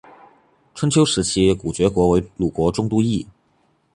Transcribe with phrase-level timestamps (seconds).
[0.73, 3.27] 春秋时期古厥国为鲁国中都邑。